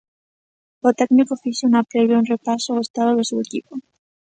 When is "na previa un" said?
1.69-2.29